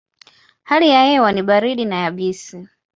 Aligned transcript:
Hali 0.63 0.89
ya 0.89 1.05
hewa 1.05 1.31
ni 1.31 1.43
baridi 1.43 1.85
na 1.85 1.95
yabisi. 1.95 2.67